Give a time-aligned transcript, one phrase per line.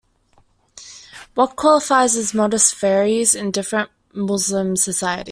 [1.35, 5.29] What qualifies as "modest" varies in different Muslim societies.